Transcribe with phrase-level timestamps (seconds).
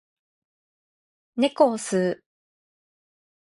[1.35, 2.23] 猫を吸う